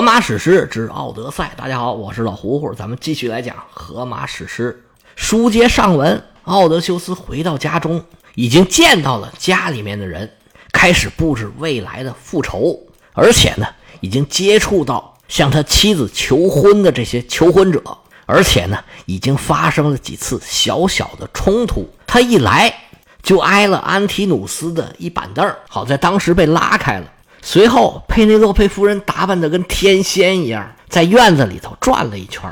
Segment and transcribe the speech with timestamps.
[0.00, 4.82] 荷马史诗之《奥德赛》，大家好，我是老胡胡，咱们继续来讲《荷马史诗》。
[5.14, 8.02] 书接上文，奥德修斯回到家中，
[8.34, 10.30] 已经见到了家里面的人，
[10.72, 12.80] 开始布置未来的复仇，
[13.12, 13.66] 而且呢，
[14.00, 17.82] 已经接触到向他妻子求婚的这些求婚者，
[18.24, 21.86] 而且呢，已经发生了几次小小的冲突。
[22.06, 22.74] 他一来
[23.22, 27.12] 就挨了安提努斯的一板凳，好在当时被拉开了。
[27.42, 32.42] 随后，佩内洛佩夫人打扮得跟天仙一样，在院子里头转了一圈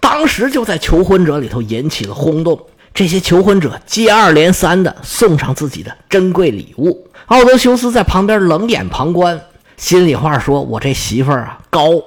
[0.00, 2.58] 当时就在求婚者里头引起了轰动。
[2.94, 9.40] 这些求婚者接二连三地送上自己的珍贵礼物，奥德修斯在旁边冷眼旁观，
[9.76, 12.02] 心里话说：“我这媳妇儿啊，高，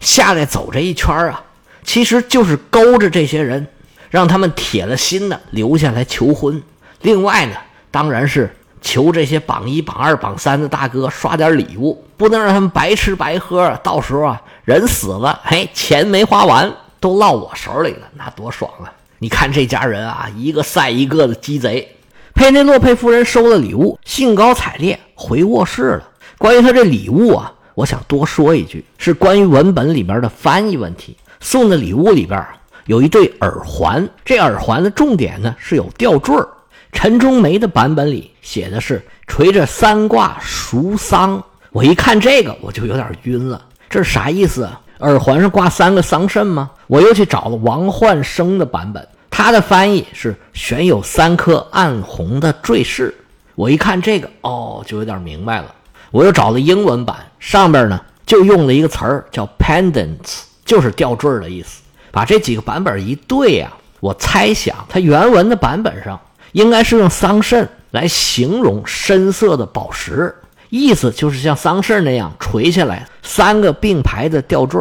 [0.00, 1.44] 下来走这一圈啊，
[1.84, 3.66] 其实就是勾着这些人，
[4.10, 6.60] 让他们铁了心的留下来求婚。
[7.02, 7.54] 另外呢，
[7.90, 8.50] 当然是。”
[8.82, 13.78] 求这些榜一、榜二、榜三的大哥刷点礼物，不能让他们白吃白喝。
[13.82, 18.92] 到时候啊，人死了，嘿，钱没花完，都落我手里了，那多爽啊！
[19.18, 21.96] 你看这家人啊，一个赛一个的鸡贼。
[22.34, 26.08] 佩内洛佩夫人收了礼物，兴高采烈回卧室了。
[26.38, 31.16] 关于他这礼物啊，我想多说一句，是关于文本里边的翻译问题。
[31.40, 32.44] 送的礼物里边
[32.86, 36.48] 有一对耳环，这耳环的重点呢是有吊坠儿。
[36.92, 44.80] 陈忠梅的版本里写的是垂着三挂赎桑，我一看这个我就有点晕了，这是啥意思啊？
[45.00, 46.70] 耳环上挂三个桑葚吗？
[46.86, 53.12] 我又去找了王焕生的版本，他的翻译是悬有三颗暗红的坠饰。
[53.56, 55.74] 我一看这个，哦，就有点明白了。
[56.12, 61.82] 我又找了英文版，上边呢就用了一个词儿叫 pendants，就是吊坠的意思。
[62.12, 66.20] 把这几个版本一对呀，我猜想它原文的版本上。
[66.52, 70.34] 应该是用桑葚来形容深色的宝石，
[70.70, 74.80] 意思就是像桑葚那样垂下来三个并排的吊坠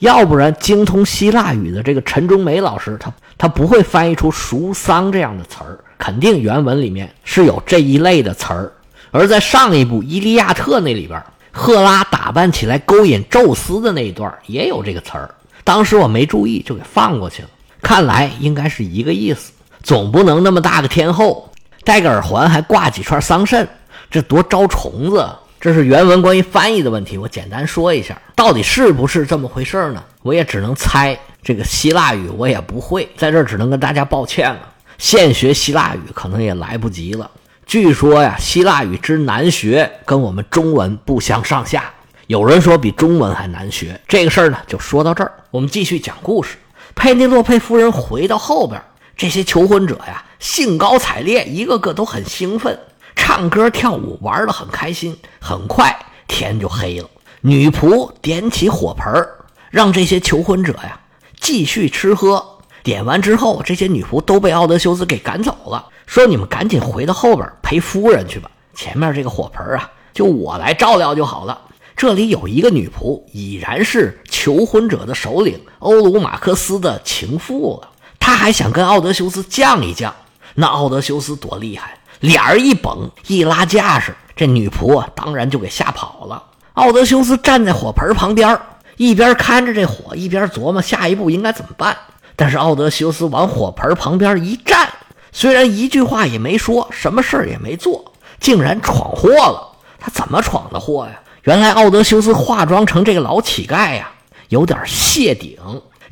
[0.00, 8.72] 要不然精通希腊语的这个陈忠梅老师，他他不会翻译出“熟桑”这样的词儿，肯定原文里面是有这一类的词儿。
[9.10, 17.48] 而在上一部《伊利亚特》那里边，赫拉打扮起来勾引宙斯的那一段也有这个词儿，当时我没注意就给放过去了，
[17.82, 19.52] 看来应该是一个意思。
[19.82, 21.50] 总不能那么大个天后
[21.84, 23.66] 戴个耳环还挂几串桑葚，
[24.10, 25.28] 这多招虫子！
[25.60, 30.02] 这是原文关于翻译的问题，我简单说一下，到底是不是这么回事呢？
[30.22, 31.18] 我也只能猜。
[31.42, 34.60] 这个希腊语我也不会，在这只能跟大家抱歉了。
[34.98, 37.30] 现学希腊语可能也来不及了。
[37.66, 41.84] 据说呀，希腊语之难学，跟我们中文不相上下。
[42.26, 44.00] 有人说比中文还难学。
[44.06, 45.32] 这个事儿呢，就说到这儿。
[45.50, 46.56] 我们继续讲故事。
[46.94, 48.80] 佩内洛佩夫人回到后边。
[49.20, 52.80] 这些求婚者呀，兴高采烈，一个个都很兴奋，
[53.14, 55.14] 唱歌跳舞，玩得很开心。
[55.38, 55.94] 很快
[56.26, 57.10] 天就黑了，
[57.42, 59.28] 女仆点起火盆
[59.68, 60.98] 让这些求婚者呀
[61.38, 62.42] 继续吃喝。
[62.82, 71.60] 点完之后，这些女仆都被奥德修斯给赶走了，说：“你们赶紧回到后边陪夫人去吧，前面这个火盆啊，就我来照料就好了。”
[71.94, 77.90] 这里有一个女仆，已然是求婚者的首领欧鲁马克斯的情妇了。
[78.20, 80.12] 他还想跟奥德修斯犟一犟，
[80.54, 86.40] 那奥德修斯多厉害，脸儿一绷，一拉架势，这女仆啊，当然就给吓跑了。
[86.74, 88.56] 奥德修斯站在火盆旁边，
[88.96, 91.96] 一边看着这火，一边琢磨下一步应该怎么办。
[92.36, 94.88] 但是奥德修斯往火盆旁边一站，
[95.32, 99.66] 虽然一句话也没说，什么事儿也没做，竟然闯祸了。
[99.98, 101.20] 他怎么闯的祸呀？
[101.42, 104.10] 原来奥德修斯化妆成这个老乞丐呀，
[104.48, 105.58] 有点谢顶。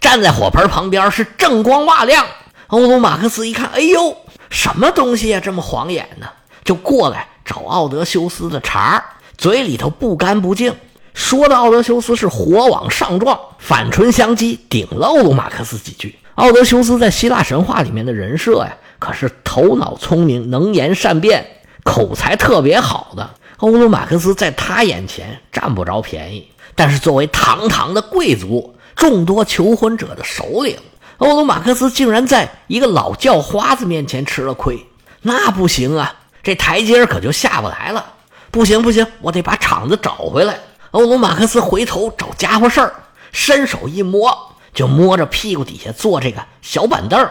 [0.00, 2.24] 站在火盆旁边是锃光瓦亮。
[2.68, 4.16] 欧鲁马克思一看，哎呦，
[4.50, 6.26] 什么东西呀，这么晃眼呢？
[6.64, 9.02] 就过来找奥德修斯的茬
[9.38, 10.74] 嘴里头不干不净，
[11.14, 16.18] 说的奥德修斯是火往上撞，反唇相讥，顶了欧鲁马克思几句。
[16.34, 21.46] 奥德修斯在希腊神话里面的人设呀，可是头脑聪明、能言善辩、
[21.82, 23.30] 口才特别好的。
[23.58, 28.74] 欧鲁马克斯在他眼前占不着便宜，但是作为堂堂的贵族。
[28.94, 30.76] 众多求婚者的首领
[31.18, 34.84] 欧鲁马克斯竟然在一个老叫花子面前吃了亏，
[35.22, 36.12] 那不行啊！
[36.42, 38.04] 这台阶可就下不来了。
[38.50, 40.58] 不行不行，我得把场子找回来。
[40.90, 42.92] 欧鲁马克斯回头找家伙事儿，
[43.30, 44.36] 伸手一摸，
[44.74, 47.28] 就摸着屁股底下坐这个小板凳，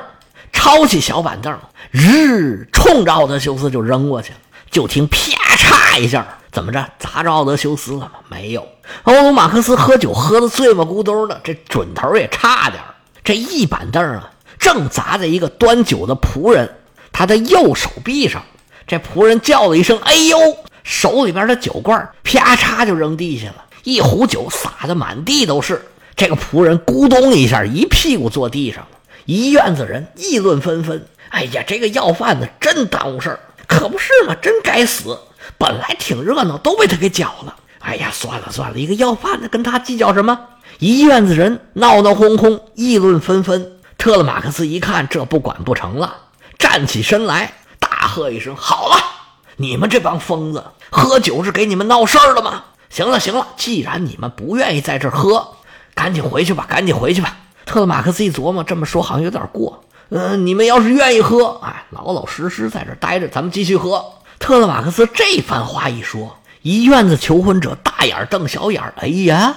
[0.53, 1.53] 抄起小板凳，
[1.91, 4.37] 日冲着奥德修斯就扔过去了。
[4.69, 5.17] 就听啪
[5.55, 8.11] 嚓一下，怎么着砸着奥德修斯了吗？
[8.29, 8.67] 没有。
[9.03, 12.81] 欧鲁马克斯喝酒喝得醉嘛咕咚的，这准头也差点
[13.23, 16.75] 这一板凳啊，正砸在一个端酒的仆人
[17.11, 18.43] 他的右手臂上。
[18.85, 20.37] 这仆人叫了一声：“哎呦！”
[20.83, 23.65] 手里边的酒罐啪嚓就扔地下了。
[23.83, 25.85] 一壶酒洒的满地都是。
[26.15, 28.97] 这个仆人咕咚一下，一屁股坐地上了。
[29.25, 34.33] 一院子人议论纷纷：“哎呀，这个要饭的真耽误事儿，可不是嘛？
[34.41, 35.19] 真该死！
[35.57, 37.55] 本来挺热闹，都被他给搅了。
[37.79, 40.39] 哎呀，算了算了，一个要饭的跟他计较什么？”
[40.79, 43.73] 一院子人闹闹哄哄，议论纷纷。
[43.97, 46.15] 特勒马克思一看，这不管不成了，
[46.59, 48.95] 站起身来，大喝一声：“好了，
[49.55, 52.65] 你们这帮疯子，喝酒是给你们闹事儿了吗？
[52.89, 55.55] 行了行了，既然你们不愿意在这儿喝，
[55.95, 57.35] 赶紧回去吧，赶紧回去吧。”
[57.65, 59.83] 特勒马克思一琢磨，这么说好像有点过。
[60.09, 64.03] 嗯，你们要是愿意喝，哎，老老实实在这待着，咱们继续喝。
[64.39, 69.55] 特勒马克思这番话一说，一院子求婚者大眼瞪小眼哎呀！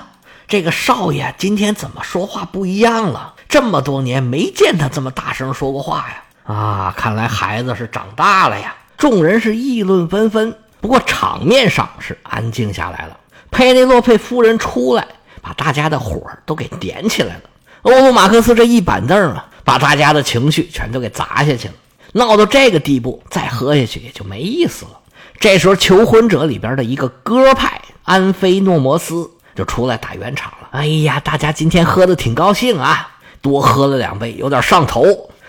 [0.48, 3.34] 这个少爷今天怎么说话不一样了？
[3.48, 6.54] 这么多年没见他这么大声说过话呀！
[6.54, 8.74] 啊，看来孩子是长大了呀！
[8.96, 13.16] 众人是议论纷纷，不过场面上是安静下来了。
[13.52, 15.06] 佩内洛佩夫人出来，
[15.40, 17.42] 把大家的火都给点起来了。
[17.82, 21.74] 欧鲁马克思这一板凳啊，把大家的情绪全都给砸下去了。
[22.14, 24.98] 闹到这个地步，再喝下去也就没意思了。
[25.38, 29.30] 这时候，求婚者里边的一个歌派安菲诺摩斯。
[29.54, 30.68] 就出来打圆场了。
[30.72, 33.10] 哎呀，大家今天喝的挺高兴啊，
[33.42, 35.04] 多喝了两杯，有点上头。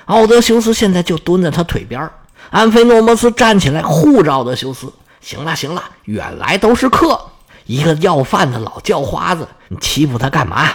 [0.05, 2.09] 奥德修斯现在就蹲在他腿边
[2.49, 4.91] 安菲诺摩斯站起来护着奥德修斯。
[5.21, 7.19] 行了行了，远来都是客，
[7.65, 10.67] 一个要饭的老叫花子，你欺负他干嘛？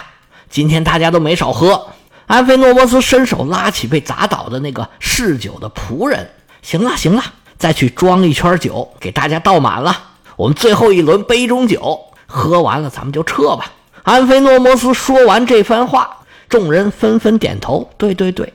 [0.49, 1.87] 今天大家都没少喝。
[2.27, 6.29] 安菲诺摩斯伸手拉起被砸倒的那个侍酒的仆人。
[6.61, 7.23] 行了行了，
[7.57, 9.97] 再去装一圈酒，给大家倒满了。
[10.35, 11.99] 我们最后一轮杯中酒。
[12.25, 13.71] 喝完了，咱们就撤吧。
[14.03, 16.17] 安菲诺摩斯说完这番话，
[16.49, 17.89] 众人纷纷点头。
[17.97, 18.51] 对对对，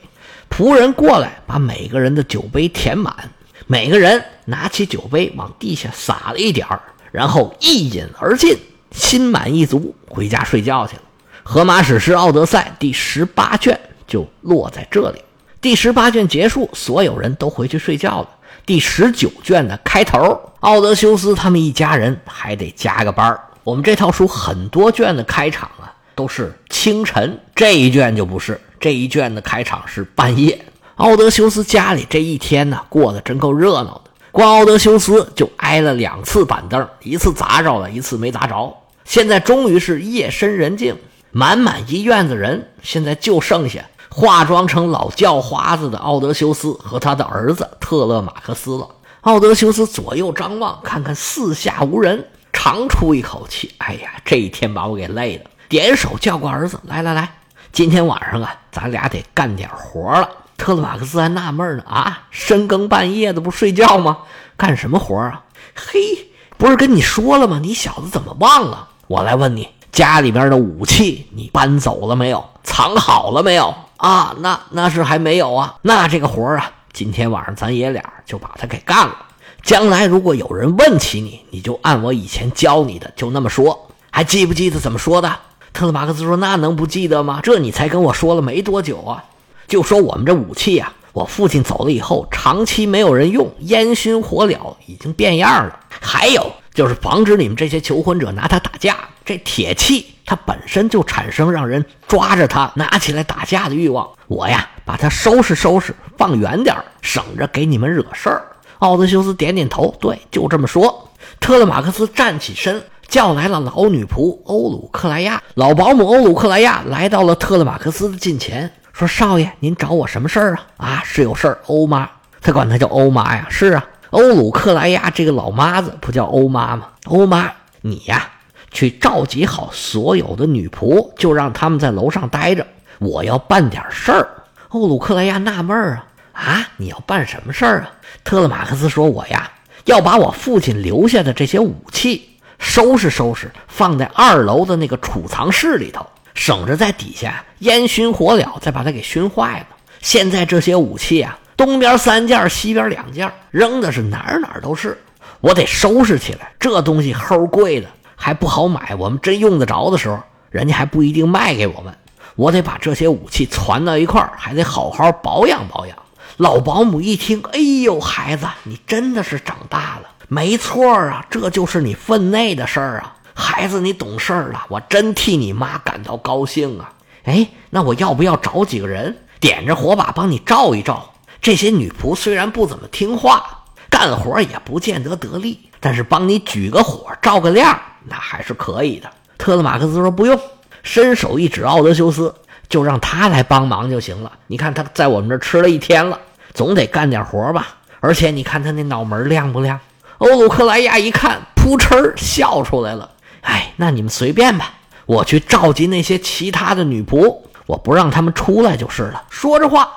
[0.50, 3.30] 仆人过来，把每个人的酒杯填满。
[3.66, 8.58] 每个人拿起酒杯往地下洒了一点儿，然后一饮而尽，
[8.90, 11.02] 心满意足，回家睡觉去了。
[11.42, 15.22] 《荷马史诗·奥德赛》第十八卷就落在这里。
[15.60, 18.28] 第十八卷结束，所有人都回去睡觉了。
[18.64, 23.40] 第十九卷的开头，奥德修斯他们一家人还得加个班儿。
[23.64, 30.64] 我们这套书很多卷的开场啊都是清晨，这一卷就不是，这一卷的开场是半夜。
[30.96, 38.72] 奥德修斯家里这一天呢过得真够热闹的，光奥德修斯就挨了两次板凳，一次砸着了，一次没砸着。
[39.04, 40.96] 现在终于是夜深人静，
[41.32, 48.86] 满满一院子人，现在就剩下化妆成老叫花子的奥德修斯和他的儿子特勒马克斯了。
[49.22, 52.28] 奥德修斯左右张望，看看四下无人。
[52.52, 55.46] 长出一口气，哎呀，这一天把我给累的。
[55.70, 57.36] 点手叫过儿子，来来来，
[57.72, 60.28] 今天晚上啊，咱俩得干点活了。
[60.58, 64.18] 特勒马克思还纳闷呢，啊，深更半夜的不睡觉吗？
[64.56, 65.44] 干什么活啊？
[65.74, 67.58] 嘿，不是跟你说了吗？
[67.60, 68.90] 你小子怎么忘了？
[69.08, 72.42] 我来问你，家里边的武器你搬走了没有？
[72.64, 73.74] 藏好了没有？
[73.98, 75.76] 啊，那那是还没有啊。
[75.82, 79.14] 那这个活啊，今天晚上咱爷俩就把它给干了。
[79.62, 83.88] 将来如果有人问起你，你就按我以前教你的，就那么说。
[84.10, 85.38] 还记不记得怎么说的？
[85.72, 87.40] 特勒马克思说：“那能不记得吗？
[87.42, 89.24] 这你才跟我说了没多久啊，
[89.68, 95.78] 就说我们这武器呀，我父亲走了以后，长期没有人用，烟熏火燎，已经变样了。
[96.00, 98.96] 还有就是防止你们这些求婚者拿它打架。
[99.24, 104.08] 这铁器它本身就产生让人抓着它拿起来打架的欲望。
[104.28, 108.42] 我呀，把它收拾收拾，放远点省着给你们惹事儿。”
[108.80, 111.08] 奥德修斯点点头，对，就这么说。
[111.38, 115.40] 特勒马克思站起身，叫来了老女仆欧鲁克莱亚。
[115.54, 122.08] 老保姆欧鲁克莱亚来到了特勒马克思的近前，说：“少爷，您找我什么事儿啊？”“啊，是有事儿。”欧妈，
[122.40, 123.46] 他管她叫欧妈呀。
[123.48, 126.88] 是啊，欧鲁克莱亚这个老妈子不叫欧妈吗？
[127.04, 128.28] 欧妈，你呀，
[128.72, 132.66] 去召集好所有的女仆，就让他们在楼上待着。
[132.98, 134.28] 我要办点事儿。
[134.70, 136.06] 欧鲁克莱亚纳闷儿啊。
[136.32, 136.66] 啊！
[136.78, 137.90] 你要办什么事儿啊？
[138.24, 139.52] 特勒马克思说：“我呀，
[139.84, 149.66] 要把我父亲留下的这些武器收拾收拾，放在二楼的那个储藏室里头，省着在底下烟熏火燎，再把它给熏坏了。
[150.00, 154.96] 现在这些武器啊，东边三件，西边两件，扔的是哪儿哪儿都是。
[155.42, 156.50] 我得收拾起来。
[156.58, 157.88] 这东西齁贵的，
[158.22, 158.94] 还不好买。
[158.94, 161.92] 我们真用得着的时候，人家还不一定卖给我们。
[162.36, 165.96] 我得把这些武器攒到一块儿，还得好好保养保养。”
[166.38, 176.92] 老保姆一听，哎呦，孩子，你真的是长大了，没错啊，这就是你分内的事儿啊，孩子，你懂事了，我真替你妈感到高兴啊。
[177.24, 181.12] 哎，那我要不要找几个人点着火把帮你照一照？
[181.42, 183.61] 这些女仆虽然不怎么听话，
[183.92, 189.10] 干活也不见得得力，但是帮你举个火、照个亮，那还是可以的。
[189.36, 190.40] 特勒马克思说：“不用。”
[190.82, 192.34] 伸手一指奥德修斯，
[192.70, 194.32] 就让他来帮忙就行了。
[194.46, 196.18] 你看他在我们这吃了一天了，
[196.54, 197.76] 总得干点活吧？
[198.00, 199.78] 而且你看他那脑门亮不亮？
[200.18, 203.10] 欧鲁克莱亚一看，扑哧笑出来了。
[203.42, 204.72] 哎，那你们随便吧，
[205.06, 209.22] 我去召集那些其他的女仆，我不让他们出来就是了。
[209.30, 209.88] 说着话，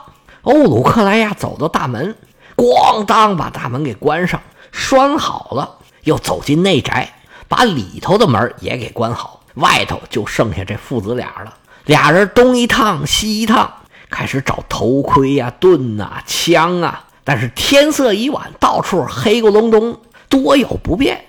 [0.41, 2.15] 欧鲁克莱亚走到大门，
[2.55, 7.13] 咣当把大门给关上，拴好了，又走进内宅，
[7.47, 9.41] 把里头的门也给关好。
[9.55, 11.53] 外头就剩下这父子俩了，
[11.85, 13.73] 俩人东一趟西一趟，
[14.09, 17.05] 开始找头盔呀、盾呐、枪啊。
[17.23, 21.25] 但是天色已晚，到处黑咕隆咚，多有不便。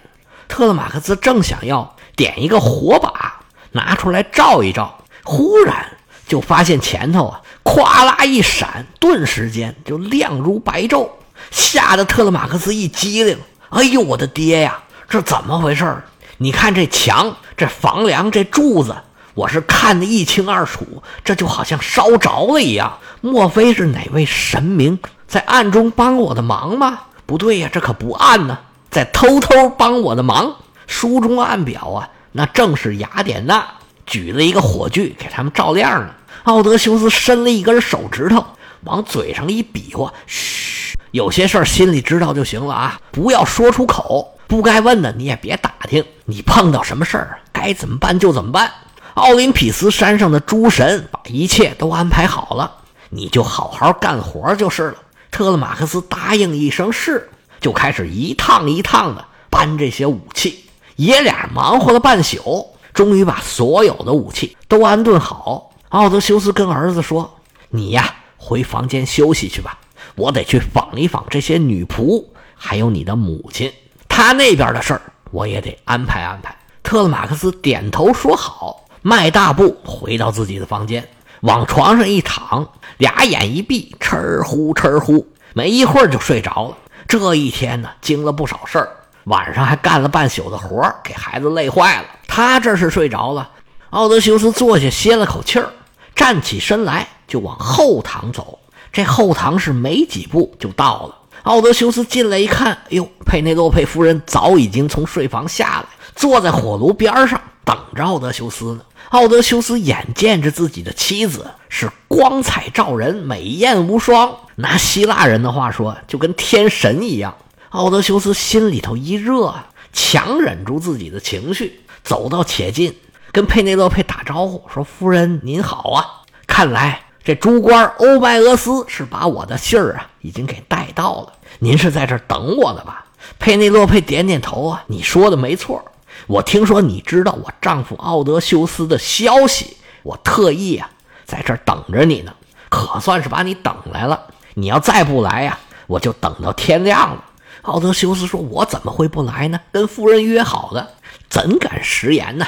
[0.49, 3.41] 特勒马克思正想要点一个火把
[3.73, 5.96] 拿出来照一照，忽然
[6.27, 11.09] 就发现前头啊，咵啦一闪，顿时间就亮如白昼，
[11.51, 13.39] 吓得特勒马克思一激灵
[13.71, 16.03] ：“哎呦，我的爹呀，这怎么回事？
[16.39, 18.95] 你看这墙。”这房梁，这柱子，
[19.33, 22.99] 我是看得一清二楚，这就好像烧着了一样。
[23.23, 26.99] 莫非是哪位神明在暗中帮我的忙吗？
[27.25, 28.59] 不对呀，这可不暗呢，
[28.91, 30.57] 在偷偷帮我的忙。
[30.87, 33.67] 书中暗表啊，那正是雅典娜
[34.07, 36.15] 举了一个火炬给他们照亮呢。
[36.45, 38.45] 奥德修斯伸了一根手指头，
[38.85, 44.33] 往嘴上一比划，嘘，有些事儿心里知道就行了啊，不要说出口。
[44.47, 48.71] 不该问的你也别打听，你碰到什么事儿该怎么办就怎么办。
[49.15, 52.71] 奥林匹斯山上的诸神把一切都安排好了，
[53.11, 54.95] 你就好好干活就是了。
[55.33, 57.29] 特勒马克思答应一声是，
[57.61, 60.65] 就开始一趟一趟的搬这些武器。
[60.95, 65.71] 爷俩忙活了半宿，终于把所有的武器都安顿好。
[65.91, 67.39] 奥德修斯跟儿子说
[67.69, 69.79] ：“你呀，回房间休息去吧，
[70.15, 72.25] 我得去访一访这些女仆，
[72.55, 73.71] 还有你的母亲。”
[74.09, 76.57] 他那边的事儿，我也得安排安排。
[76.83, 81.07] 特勒马克思点头说好，迈大步回到自己的房间，
[81.43, 86.79] 往床上一躺，俩眼一闭，哧呼哧呼，没一会儿就睡着了。
[87.07, 88.89] 这一天呢，经了不少事儿，
[89.25, 92.09] 晚上还干了半宿的活给孩子累坏了。
[92.37, 93.51] 他这是睡着了。
[93.89, 95.71] 奥德修斯坐下歇了口气儿，
[96.15, 98.59] 站起身来就往后堂走。
[98.93, 101.17] 这后堂是没几步就到了。
[101.45, 108.81] 奥德修斯进来一看，哎呦，佩内洛佩夫人早已经从睡房下来，坐在火炉边上等着奥德修斯呢。
[109.09, 117.35] 奥德修斯眼见着自己的妻子是光彩照人、美艳无双，拿希腊人的话说，就跟天神一样。
[117.71, 119.55] 奥德修斯心里头一热，
[119.95, 122.97] 强忍住自己的情绪，走到且近，
[123.33, 131.33] 跟佩内洛佩打招呼说：“夫人您好啊，看来。”这诸官欧拜俄斯是把我的信儿啊，已经给带到了。
[131.59, 133.07] 您是在这儿等我的吧？
[133.41, 135.85] 佩内洛佩点点头啊，你说的没错。
[136.29, 140.89] 我听说你知道我丈夫奥德修斯的消息，我特意啊
[141.25, 142.33] 在这儿等着你呢，
[142.69, 144.27] 可算是把你等来了。
[144.55, 145.59] 你要再不来呀，
[145.89, 147.25] 我就等到天亮了。
[147.63, 149.59] 奥德修斯说：“我怎么会不来呢？
[149.73, 150.95] 跟夫人约好的，
[151.29, 152.47] 怎敢食言呢？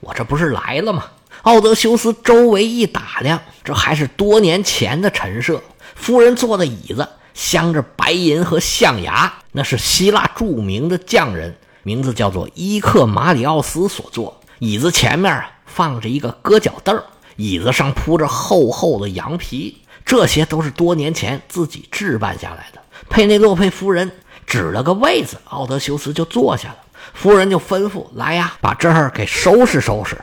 [0.00, 1.04] 我这不是来了吗？”
[1.42, 5.62] 奥德修斯周围一打量，这还是多年前的陈设。
[5.94, 14.40] 夫人坐的椅子镶着白银和象牙，那是希腊著名的匠人，名字叫做伊克马里奥斯所做。
[14.58, 17.02] 椅子前面啊放着一个搁脚凳，
[17.36, 22.80] 椅子上铺着厚厚的羊皮，这些都是多年前自己置办下来的。
[23.08, 24.10] 佩内洛佩夫人
[24.46, 26.76] 指了个位子，奥德修斯就坐下了。
[27.14, 30.16] 夫人就吩咐：“来呀，把这儿给收拾收拾。”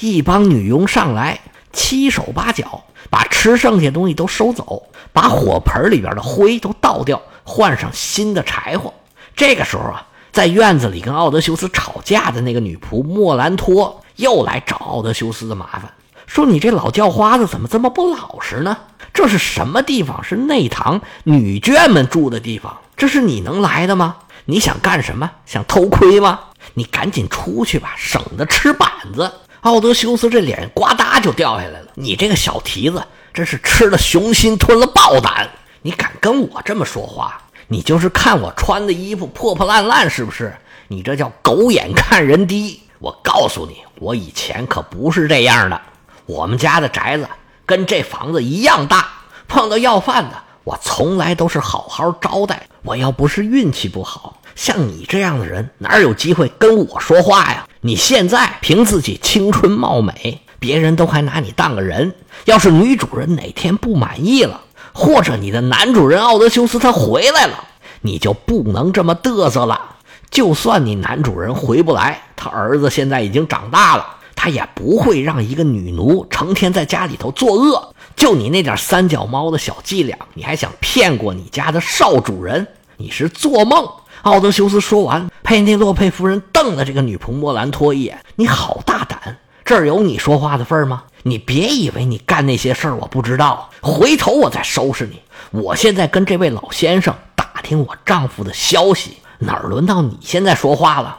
[0.00, 1.38] 一帮女佣上来，
[1.72, 8.92] 七手八脚把吃剩下东西都收走，把火盆里边的灰都倒掉，换上新的柴火。
[9.36, 15.92] 这个时候啊，在院子里跟奥德修斯吵架的那个女仆莫兰托又来找奥德修斯的麻烦，
[16.26, 18.76] 说：“你这老叫花子怎么这么不老实呢？
[19.12, 20.24] 这是什么地方？
[20.24, 24.16] 是内堂女眷们住的地方，这是你能来的吗？
[24.50, 25.30] 你想干什么？
[25.46, 26.40] 想偷窥吗？
[26.74, 29.30] 你赶紧出去吧，省得吃板子。”
[29.62, 31.86] 奥德修斯这脸呱嗒就掉下来了。
[31.94, 33.00] 你这个小蹄子，
[33.32, 35.48] 真是吃了熊心吞了豹胆！
[35.82, 37.40] 你敢跟我这么说话？
[37.68, 40.52] 你就是看我穿的衣服破破烂烂，是不是？
[40.88, 42.80] 你这叫狗眼看人低！
[42.98, 45.80] 我告诉你，我以前可不是这样的。
[46.26, 47.28] 我们家的宅子
[47.64, 49.08] 跟这房子一样大，
[49.46, 52.66] 碰到要饭的，我从来都是好好招待。
[52.82, 54.39] 我要不是运气不好。
[54.54, 57.66] 像你这样的人，哪有机会跟我说话呀？
[57.80, 62.14] 你现在凭自己青春貌美，别人都还拿你当个人。
[62.44, 64.60] 要是女主人哪天不满意了，
[64.92, 67.64] 或者你的男主人奥德修斯他回来了，
[68.02, 69.96] 你就不能这么嘚瑟了。
[70.30, 77.94] 就算你男主人回不来，他儿子现在已经长大了，他也不会让一个女奴成天在家里头作恶。
[78.14, 82.66] 就你那点三脚猫的小伎俩，你还想骗过你家的少主人？
[82.96, 83.88] 你是做梦！
[84.22, 89.38] 奥德修斯说完，佩内洛佩夫人瞪了这个女仆莫兰托一眼：“你好大胆！
[89.64, 91.04] 这儿有你说话的份儿吗？
[91.22, 95.22] 你别以为你干那些事儿我不知道，回头我再收拾你。
[95.50, 101.18] 我现在跟这位老先生打听我丈夫的消息，哪儿轮到你现在说话了？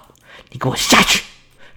[0.51, 1.23] 你给我下去！”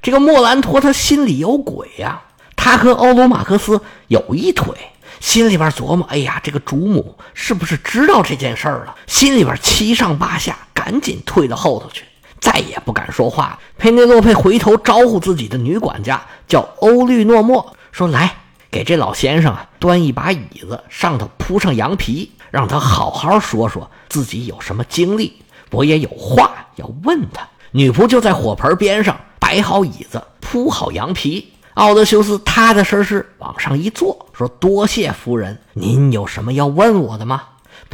[0.02, 2.20] 这个莫兰托他心里有鬼呀，
[2.54, 4.74] 他和欧罗马克斯有一腿。
[5.20, 12.04] 心里边琢磨：“哎呀，这个主母是不是知道这件事儿了？”心里边七上八下，赶紧退到后头去，
[12.42, 13.58] 再也不敢说话。
[13.78, 18.36] 佩内洛佩回头招呼自己的女管家，叫欧律诺莫，说：“来，
[18.70, 25.32] 给这老先生啊端一把椅子，上头铺上羊皮，让他好好说说自己有什么经历。
[25.70, 31.50] 我也有话要问他。”女仆就在火盆边上摆好椅子，铺好羊皮。
[31.72, 37.42] 奥德修斯踏踏实实往上一坐，说：“多谢夫人，您有什么要问我的吗？”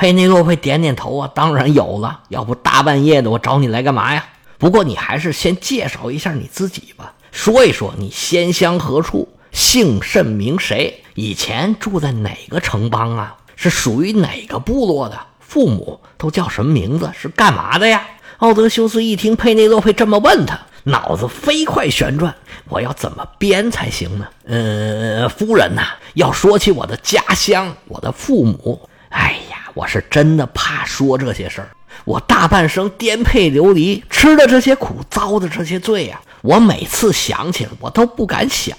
[0.00, 4.25] 佩内洛佩点点头啊，当然有了，要不大半夜的我找你来干嘛呀？
[4.57, 13.37] 不过你还是先介绍一下你自己吧，说一说你先乡何处，姓甚名谁，以前住在哪个城邦啊？
[13.57, 15.21] 是属于哪个部落的？
[15.38, 17.12] 父母都叫什么名字？
[17.14, 18.02] 是干嘛的呀？
[18.38, 20.59] 奥德修斯一听佩内洛佩这么问他。
[20.85, 22.35] 脑子飞快旋转，
[22.71, 24.26] 我要怎么编才行呢？
[24.47, 25.83] 呃，夫人呐，
[26.14, 29.37] 要说起我的家乡，我的父母，哎，
[29.75, 31.69] 我是真的怕说这些事儿。
[32.05, 38.77] 我大半生颠沛流离，吃的这些苦，遭的这些罪呀，我每次想起来，我都不敢想。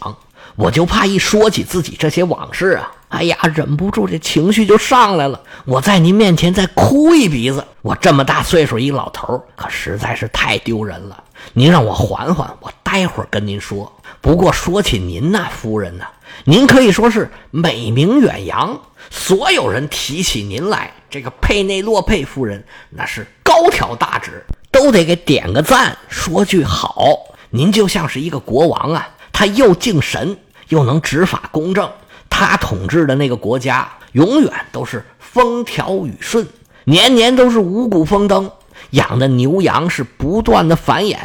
[0.55, 5.39] 我就怕一说起自己这些往事啊，哎呀，忍不住这情绪就上来了。
[5.65, 11.23] 我在您面前再哭一鼻子，我这么大岁数一老头，可实在是太丢人了。
[11.53, 13.91] 您让我缓缓，我待会儿跟您说。
[14.21, 16.05] 不过说起您呐，夫人呐，
[16.45, 18.79] 您可以说是美名远扬，
[19.09, 27.17] 所有人提起您来，这个佩内洛佩夫人那是高挑大指，都得给点个赞，说句好。
[27.49, 29.09] 您就像是一个国王啊。
[29.33, 30.37] 他又敬神，
[30.69, 31.89] 又能执法公正，
[32.29, 36.47] 他统治的那个国家永远都是风调雨顺，
[36.83, 38.51] 年年都是五谷丰登，
[38.91, 41.17] 养的牛羊是不断的繁衍，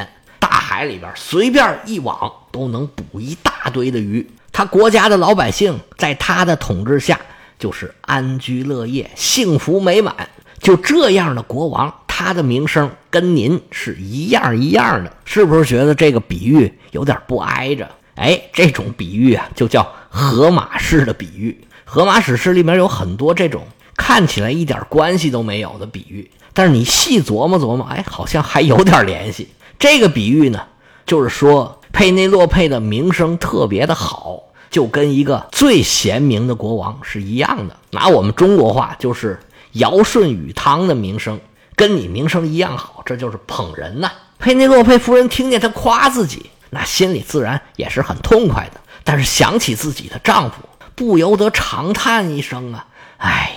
[0.76, 4.28] 海里边随便一网都能捕一大堆的鱼。
[4.52, 7.18] 他国家的老百姓在他的统治下
[7.58, 10.14] 就是安居乐业、幸福美满。
[10.60, 17.88] 就这样的国王，他的名声跟您是一样一样的，是不是觉得这个比喻有点不挨着？
[18.16, 21.58] 哎，这种比喻啊，就叫荷马式的比喻。
[21.86, 29.48] 荷马史诗里面有很多这种看起来一点关系都没有的比喻，但是你细琢磨琢磨，哎，好像还有点联系。
[29.78, 30.62] 这个比喻呢，
[31.06, 37.76] 就是说佩内洛佩的名声特别的好，就跟一个最贤明的国王是一样的。
[37.90, 39.38] 拿我们中国话，就是
[39.72, 41.40] 尧舜禹汤的名声
[41.74, 44.10] 跟你名声一样好，这就是捧人呐。
[44.38, 46.50] 佩内洛佩夫人听见他夸自己。
[46.70, 50.56] 那心里自然也是很痛快的，但是想起自己的丈夫，
[50.96, 52.88] 不由得长叹一声啊！
[53.18, 53.52] 哎，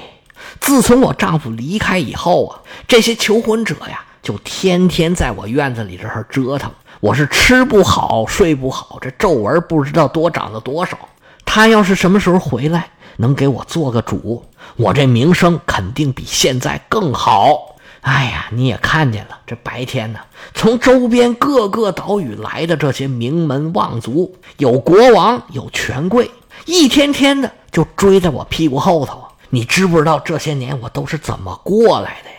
[0.62, 10.98] 自从我丈夫离开以后啊，这些求婚者呀，就天天在我院子里这儿折腾，我是吃不好睡不好，这皱纹不知道多长了多少。
[11.46, 17.76] 他要是什么时候回来，能给我做个主，我这名声肯定比现在更好。
[18.02, 20.20] 哎呀，你也看见了，这白天呢，
[20.54, 26.30] 从周边各个岛屿来的这些名门望族，有国王，有权贵，
[26.66, 29.24] 一天天的就追在我屁股后头。
[29.50, 32.39] 你知不知道这些年我都是怎么过来的呀？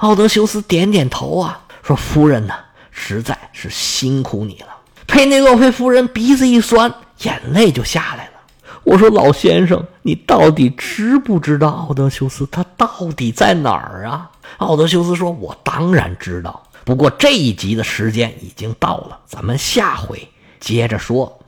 [0.00, 2.54] 奥德修斯点点头啊，说：“夫人呢，
[2.90, 4.68] 实在是辛苦你了。”
[5.06, 8.32] 佩内洛佩夫人鼻子一酸，眼泪就下来了。
[8.82, 20.26] 我说：“老先生，你到底知不知道奥德修斯他到底在哪儿啊？”奥德修斯说：“我当然知道，不过这一集的时间已经到了，咱们下回
[20.58, 21.38] 接着说。”